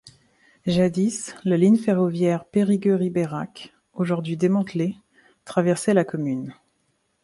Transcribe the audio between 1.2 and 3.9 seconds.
la ligne ferroviaire Périgueux- Ribérac,